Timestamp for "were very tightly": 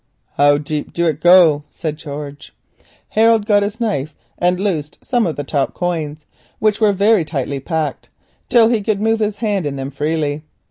6.81-7.59